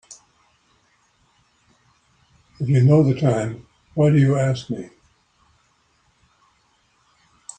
If 2.59 2.67
you 2.67 2.81
know 2.81 3.03
the 3.03 3.13
time 3.21 3.67
why 3.93 4.09
do 4.09 4.17
you 4.17 4.35
ask 4.35 4.67
me? 4.71 4.89